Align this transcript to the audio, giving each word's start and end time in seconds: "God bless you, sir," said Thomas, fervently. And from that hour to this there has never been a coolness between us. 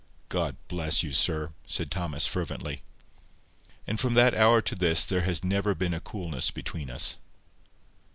"God 0.29 0.55
bless 0.67 1.03
you, 1.03 1.13
sir," 1.13 1.53
said 1.67 1.91
Thomas, 1.91 2.25
fervently. 2.25 2.81
And 3.85 3.99
from 3.99 4.15
that 4.15 4.33
hour 4.33 4.59
to 4.59 4.73
this 4.73 5.05
there 5.05 5.21
has 5.21 5.43
never 5.43 5.75
been 5.75 5.93
a 5.93 5.99
coolness 5.99 6.49
between 6.49 6.89
us. 6.89 7.17